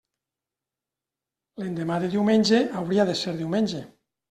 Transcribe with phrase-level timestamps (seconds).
[1.61, 3.87] L'endemà de diumenge hauria de ser diumenge.